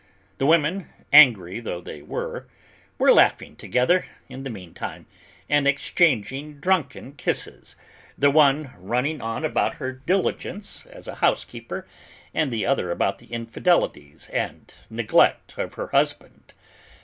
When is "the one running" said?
8.17-9.21